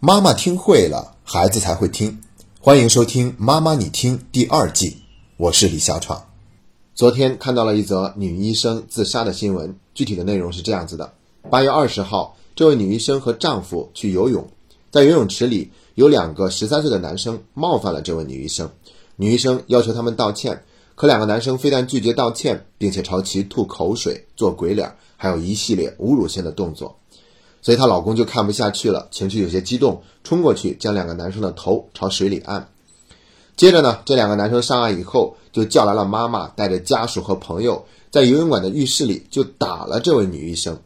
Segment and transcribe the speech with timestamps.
[0.00, 2.20] 妈妈听会了，孩子才会听。
[2.60, 4.98] 欢迎收听《妈妈你听》第二季，
[5.36, 6.24] 我是李小闯。
[6.94, 11.14] 昨天看到了一则女医生自杀的新闻，具体的内容是这样子的：
[11.50, 14.46] 八月二十号，这位女医生和丈夫去游泳，
[14.92, 18.70] 在游泳池里有两个十三岁的男生冒犯了这位女医生，
[19.16, 20.62] 女医生要求他们道歉，
[20.94, 26.96] 可两个男生非但拒绝道歉，并且朝其吐口水、做鬼脸，还有一系列侮辱性的动作。
[27.60, 32.68] 所以她老公就看不下去了，情绪有些激动，冲过去将两个男生的头朝水里按。
[33.56, 40.78] 接着呢，这两个男生上岸以后，就叫来了妈妈，带着家属和朋友，在游泳馆的浴室里就打了这位女医生。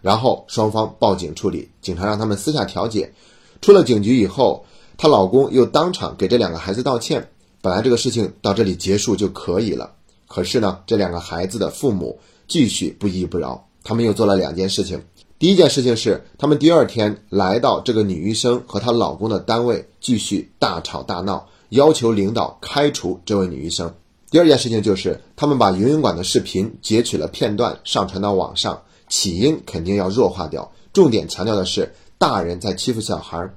[0.00, 3.12] 然后双方报警处理，警察让他们私下调解。
[3.60, 4.64] 出了警局以后，
[4.96, 7.28] 她老公又当场给这两个孩子道歉。
[7.60, 9.92] 本来这个事情到这里结束就可以了，
[10.26, 12.18] 可是呢，这两个孩子的父母
[12.48, 15.00] 继续不依不饶，他们又做了两件事情。
[15.42, 23.92] 第一件事情是，他们第二天来到这个女医生和她老公的单位，继续大吵大闹，要求领导开除这位女医生。
[24.30, 33.52] 第二件事情就是，他们把游泳馆的视频截取了片段，上传到网上，起因肯定要弱化掉，重点强调的是大人在欺负小孩。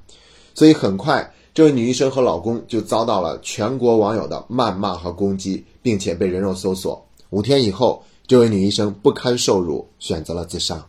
[0.56, 7.06] 所以很快，这位女医生和老公就遭到了全国网友的谩骂和攻击，并且被人肉搜索。
[7.30, 10.84] 五天以后，这位女医生不堪受辱，选择了自杀。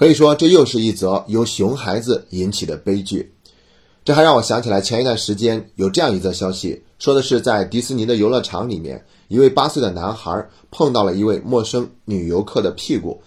[0.00, 3.34] 可以说，这又是一则由熊孩子引起的悲剧。
[4.02, 13.20] 这还让我想起来，前一段时间有这样一则消息，说的是在迪士尼的游乐场里面，一位八岁的男孩碰到了一位陌生女游客的屁股，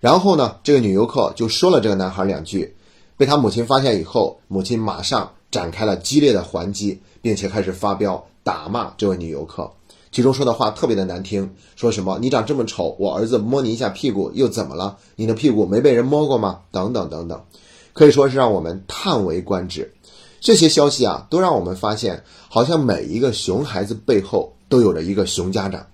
[0.00, 2.76] 然后呢，这个女游客就说了这个男孩两句，
[3.16, 9.70] 被他母亲发现以后，母亲马上展开了激烈的还击，并且开始发飙打骂这位女游客。
[10.10, 14.96] 其中说的话特别的难听，说什么你长这么丑，我儿子摸你一下屁股又怎么了？
[15.16, 16.60] 你的屁股没被人摸过吗？
[16.70, 17.40] 等等等等，
[17.92, 19.92] 可以说是让我们叹为观止。
[20.40, 25.86] 这些消息啊，都让我们发现，好像每一个熊孩子背后都有着一个熊家长。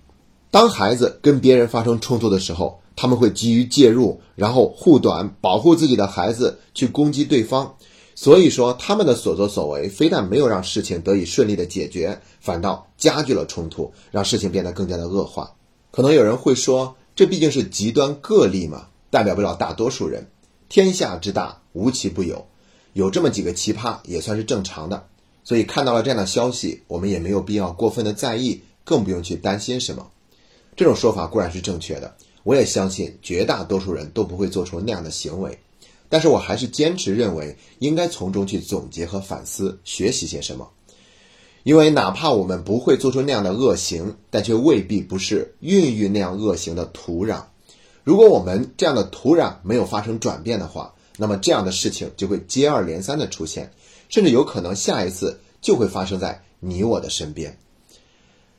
[0.51, 7.75] 当孩子跟别人发生冲突的时候，他们会急于介入，然后护短，保护自己的孩子，去攻击对方。
[8.17, 15.53] 所以说，他们的所作所为非但没有让事情得以顺利的解决，反倒加剧了冲突，让事情变得更加的恶化。
[15.91, 20.27] 可能有人会说，这毕竟是极端个例嘛，代表不了大多数人。
[20.69, 22.47] 天下之大，无奇不有，
[22.93, 25.07] 有这么几个奇葩也算是正常的。
[25.43, 30.07] 所以看到了这样的消息，我们也没有必要过分的在意，更不用去担心什么。
[30.75, 35.59] 这种说法固然是正确的，我也相信绝大多数人都不会做出那样的行为。
[36.09, 40.69] 但是我还是坚持认为，应该从中去总结和反思，学习些什么。
[41.63, 47.43] 因为哪怕我们不会做出那样的恶行，但却未必不是孕育那样恶行的土壤。
[48.03, 53.71] 如果我们这样的土壤没有发生转变的话，那么这样的事情就会接二连三的出现，
[54.09, 57.57] 甚至有可能下一次就会发生在你我的身边。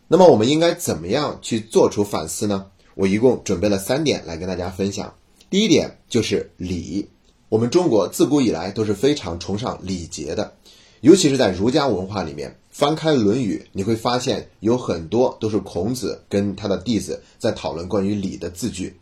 [0.09, 2.67] 那么我们应该怎么样去做出反思呢？
[2.97, 5.15] 我一共准备了三点来跟大家分享。
[5.49, 7.09] 第一点就是礼。
[7.49, 10.53] 我们中国自古以来都是非常崇尚礼节的，
[11.01, 18.97] 尤其是在儒家文化里面，翻开《论语》，你会发现有很多都是孔子跟他的弟子在讨论关于礼的字句。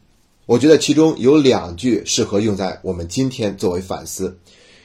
[0.44, 4.38] 我觉得其中有两句适合用在我们今天作为反思，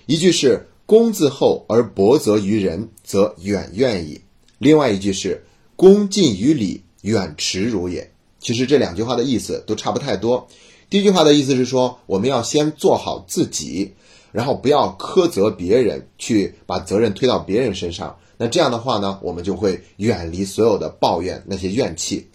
[0.05, 4.21] 一句是“公自厚而薄责于人，则远怨矣”，
[4.57, 5.43] 另外一句是
[5.75, 8.09] “恭近于礼，远耻辱也”。
[8.39, 10.47] 其实这两句话的意思都差不太多。
[10.89, 13.93] 第一句话的意思是说，我们要先做好自己，
[14.31, 18.17] 然后不要苛责别人，去把责任推到别人身上。
[18.37, 22.27] 那这样的话呢，我们就会远离所有的抱怨那些怨气。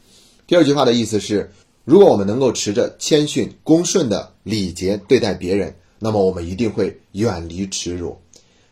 [0.46, 1.50] 第二句话的意思是，
[1.84, 8.16] 如果我们能够持着谦逊恭顺的礼节对待别人，那么我们一定会远离耻辱。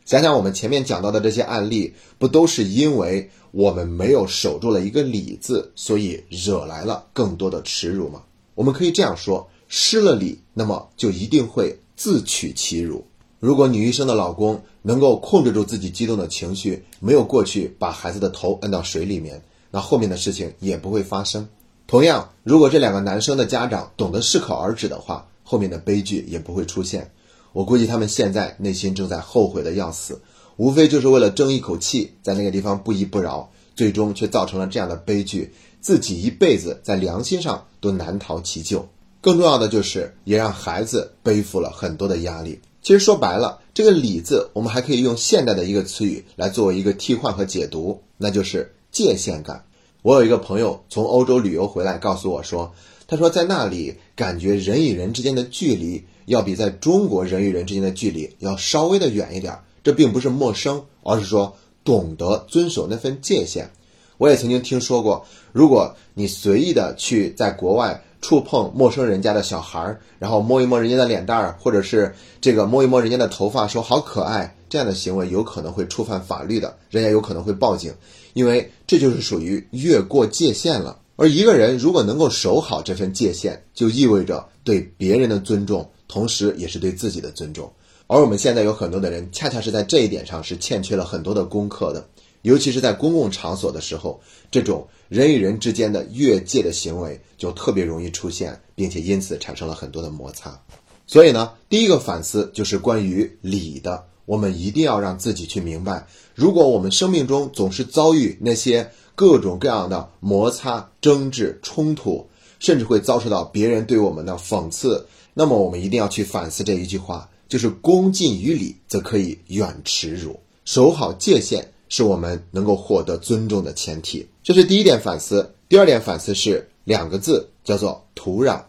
[0.05, 8.23] 想想我们前面讲到的这些案例，不都是因为我们没有守住了一个礼字，所以惹来了更多的耻辱吗？
[8.55, 9.49] 我们可以这样说。
[9.75, 13.07] 失了礼，那么就一定会自取其辱。
[13.41, 21.49] 如果女医生的老公能够控制住自己激动的情绪，没有过去把孩子的头摁到水里面，那后面的事情也不会发生。
[21.87, 27.11] 同样，如果这两个男生的家长懂得适可而止的话，后面的悲剧也不会出现。
[27.55, 30.21] 我估计他们现在内心正在后悔的要死，
[30.59, 38.87] 无非就是为了争一口气，在那个地方不依不饶，最终却造成了这样的悲剧，自己一辈子在良心上都难逃其咎。
[39.23, 42.61] 更重要的就是，也让孩子背负了很多的压力。
[42.83, 49.65] 其实说白了，这个“理”字，我们还可以用现代的一个词语来作为一个替换和解读，那就是界限感。
[50.03, 52.75] 我有一个朋友从欧洲旅游回来，告诉我说，
[53.07, 63.71] 他说在那里感觉人与人之间的距离要比在中国人与人之间的距离要稍微的远一点，这并不是陌生，而是说懂得遵守那份界限。
[64.19, 77.93] 我也曾经听说过，如果你随意的去在国外触碰陌生人家的小孩儿，然后摸一摸人家的脸蛋儿，或者是这个摸一摸人家的头发，说好可爱，这样的行为有可能会触犯法律的，人家有可能会报警，
[78.33, 80.97] 因为这就是属于越过界限了。
[81.17, 87.71] 而一个人如果能够守好这份界限，就意味着对别人的尊重，同时也是对自己的尊重。
[88.07, 92.07] 而我们现在有很多的人，恰恰是在这一点上是欠缺了很多的功课的，
[92.43, 100.61] 尤其是在公共场所的时候，这种人与人之间的越界的行为就特别容易出现，并且因此产生了很多的摩擦。
[101.07, 108.91] 所以呢，第一个反思就是关于礼的，我们一定要让自己去明白，如果我们生命中总是遭遇那些。
[109.15, 112.27] 各种各样的摩擦、争执、冲突，
[112.59, 115.07] 甚至会遭受到别人对我们的讽刺。
[115.35, 120.41] 那么，我们一定要去反思这一句话，就是“恭敬于礼，则可以远耻辱”。
[120.65, 124.27] 守好界限，是我们能够获得尊重的前提。
[124.43, 125.55] 这是第一点反思。
[125.69, 128.63] 第二点反思是两个字，叫做土壤。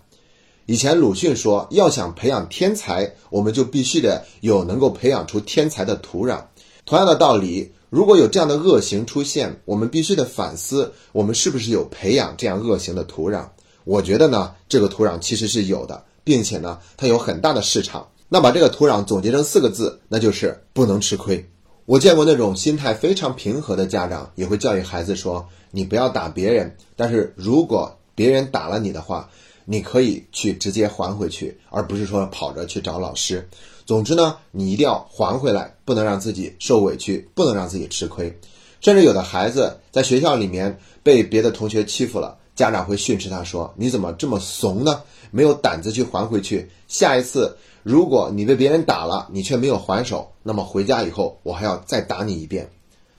[0.65, 6.41] 以前鲁迅说，要想培养天才，我们就必须得有能够培养出天才的土壤。
[6.85, 7.71] 同样的道理。
[7.89, 13.45] 如果有这样的恶行出现，我们必须得反思，我们是不是有培养这样恶行的土壤？
[13.85, 18.09] 我觉得呢，这个土壤其实是有的，并且呢，它有很大的市场。
[18.27, 21.49] 那把这个土壤总结成四个字，那就是不能吃亏。
[21.85, 29.29] 我见过那种心态非常平和的家长，也会教育孩子说：“你不要打别人，但是如果别人打了你的话。”
[29.65, 33.47] 你可以去直接还回去，而不是说跑着去找老师。
[33.85, 38.37] 总之呢，你一定要还回来，不能让自己受委屈，不能让自己吃亏。
[38.81, 45.01] 甚至有的孩子在学校里面被别的同学欺负了，家长会训斥他说：“你怎么这么怂呢？
[45.31, 46.69] 没有胆子去还回去。
[46.87, 52.69] 下一次如果你被别人打了，你却没有还手，那么回家以后我还要再打你一遍。”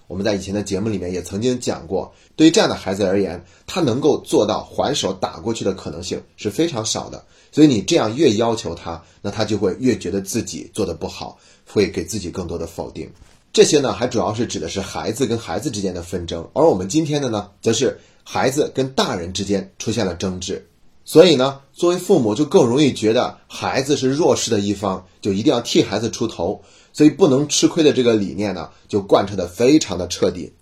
[0.06, 7.24] 我们在以前的节目里面也曾经讲过，对于这样的孩子而言，他能够做到还手打过去的可能性是非常少的。
[7.50, 13.10] 所以你这样越要求他，那他就会越觉得自己做的不好，会给自己更多的否定。
[13.50, 20.66] 这些呢，还主要是指的是孩子跟孩子之间的纷争，而我们今天的呢，则是孩子跟大人之间出现了争执。
[21.04, 26.62] 所以呢，作为父母就更容易觉得孩子是弱势的一方，就一定要替孩子出头。
[26.92, 30.52] 所以不能吃亏的这个理念呢，就贯彻的非常的彻底。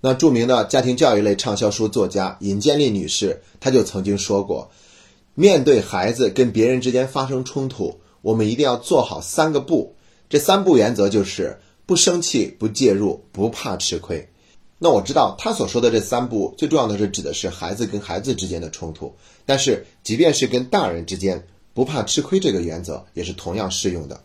[0.00, 4.70] 那著名的家庭教育类畅销书作家尹建莉女士，她就曾经说过，
[5.34, 9.94] 面对孩子跟别人之间发生冲突，我们一定要做好三个不。
[10.28, 14.28] 这三不原则就是不生气、不介入、不怕吃亏。
[14.80, 19.12] 那我知道他所说的这三不，最重要的是指的是孩子跟孩子之间的冲突，
[19.44, 21.44] 但是即便是跟大人之间，
[21.74, 24.20] 不怕吃亏这个原则也是同样适用的。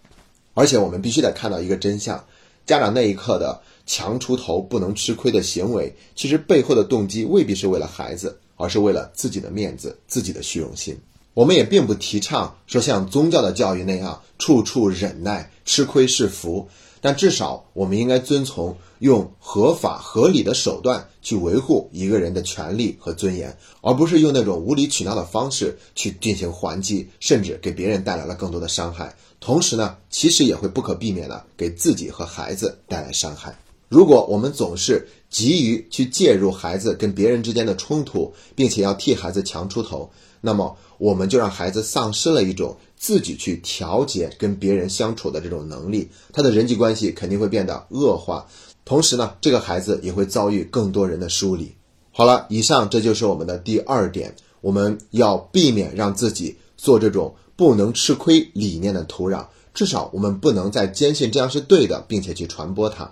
[0.54, 2.24] 而且我们必须得看到一个真相：
[2.68, 10.96] 家长那一刻的强出头、不能吃亏的行为，其实背后的动机未必是为了孩子，而是为了自己的面子、自己的虚荣心。
[11.34, 16.70] 我们也并不提倡说像宗教的教育那样处处忍耐、吃亏是福。
[17.04, 29.14] 但至少我们应该遵从用合法合理的手段去维护一个人的权利和尊严，而不是用那种无理取闹的方式去进行还击，甚至给别人带来了更多的伤害。
[29.42, 33.54] 同时呢，其实也会不可避免的给自己和孩子带来伤害。
[33.90, 42.78] 如果我们总是急于去介入孩子跟别人之间的冲突，并且要替孩子强出头，那么我们就让孩子丧失了一种。
[43.04, 48.48] 自己去调节跟别人相处的这种能力，他的人际关系肯定会变得恶化。
[48.86, 51.70] 同时呢，这个孩子也会遭遇更多人的疏离。
[52.14, 63.12] 好了，以上这就是我们的第二点，我们要避免让自己做这种不能吃亏理念的土壤，至少我们不能再坚信这样是对的，并且去传播它。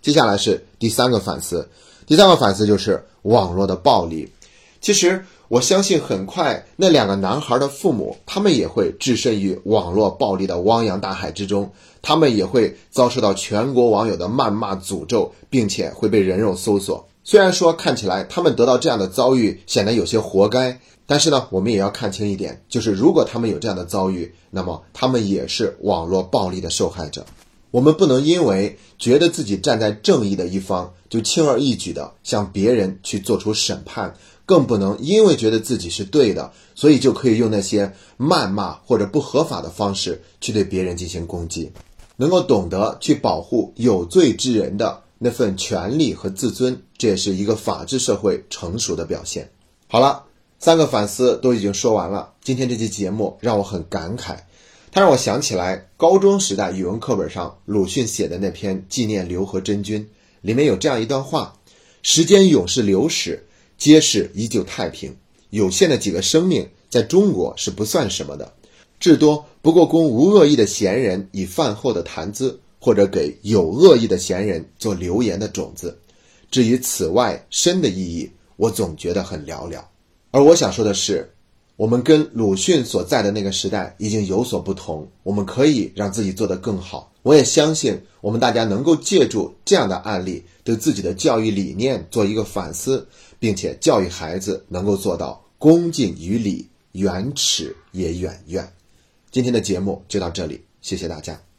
[0.00, 1.68] 接下来是第三个反思，
[2.06, 4.30] 第三个反思就是网络的暴力。
[4.80, 5.24] 其实。
[5.52, 17.06] 我相信很快那两个男孩的父母，他们也会置身于网络暴力的汪洋大海之中，他们也会遭受到全国网友的谩骂、诅咒，并且会被人肉搜索。
[17.22, 27.26] 虽然说看起来他们得到这样的遭遇显得有些活该，但是呢，我们也要看清一点，就是如果他们有这样的遭遇，那么他们也是网络暴力的受害者。
[27.70, 34.14] 我们不能因为觉得自己站在正义的一方，就轻而易举的向别人去做出审判。
[34.44, 41.70] 更不能因为觉得自己是对的，所以就可以用那些谩骂或者不合法的方式去对别人进行攻击。
[42.16, 49.50] 能够懂得去保护有罪之人的那份权利和自尊，这也是一个法治社会成熟的表现。
[49.88, 50.24] 好了，
[50.58, 52.32] 三个反思都已经说完了。
[52.42, 54.36] 今天这期节目让我很感慨，
[54.92, 60.08] 它让我想起来高中时代语文课本上鲁迅写的那篇纪念刘和珍君，
[60.42, 61.54] 里面有这样一段话
[62.02, 63.46] ：“时间永是流逝，
[63.82, 65.12] 皆是依旧太平。
[65.50, 68.52] 有限的几个生命，在中国是不算什么的，
[69.00, 75.98] 至多不过供无恶意的闲人以饭后的谈资，或者给有恶意的闲人做流言的种子。
[76.48, 79.82] 至于此外深的意义，我总觉得很寥寥。
[80.30, 81.28] 而我想说的是。”
[81.76, 87.10] 我们跟鲁迅所在的那个时代已经有所不同，我们可以让自己做得更好。
[87.22, 93.08] 我也相信，我们大家能够借助这样的案例，对自己的教育理念做一个反思，
[93.42, 98.72] 并且教育孩子能够做到恭敬于礼，远耻也远怨。
[99.32, 101.51] 今天的节目就到这里，谢谢大家。